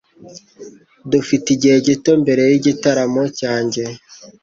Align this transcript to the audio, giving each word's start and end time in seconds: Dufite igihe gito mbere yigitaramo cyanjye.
Dufite 1.11 1.45
igihe 1.55 1.77
gito 1.87 2.11
mbere 2.21 2.41
yigitaramo 2.51 3.23
cyanjye. 3.39 3.83